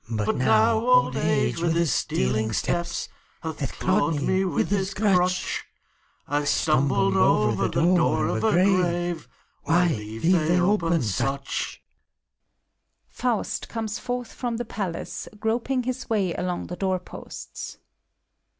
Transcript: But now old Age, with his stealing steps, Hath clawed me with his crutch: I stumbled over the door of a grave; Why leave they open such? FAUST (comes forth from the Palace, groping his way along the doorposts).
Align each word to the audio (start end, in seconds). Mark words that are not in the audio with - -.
But 0.09 0.35
now 0.37 0.79
old 0.79 1.15
Age, 1.15 1.61
with 1.61 1.75
his 1.75 1.93
stealing 1.93 2.51
steps, 2.53 3.07
Hath 3.43 3.71
clawed 3.73 4.19
me 4.19 4.43
with 4.43 4.71
his 4.71 4.95
crutch: 4.95 5.63
I 6.27 6.43
stumbled 6.45 7.15
over 7.15 7.67
the 7.67 7.83
door 7.83 8.25
of 8.25 8.43
a 8.43 8.51
grave; 8.51 9.29
Why 9.61 9.89
leave 9.89 10.31
they 10.31 10.59
open 10.59 11.03
such? 11.03 11.83
FAUST 13.09 13.69
(comes 13.69 13.99
forth 13.99 14.33
from 14.33 14.57
the 14.57 14.65
Palace, 14.65 15.29
groping 15.39 15.83
his 15.83 16.09
way 16.09 16.33
along 16.33 16.65
the 16.65 16.75
doorposts). 16.75 17.77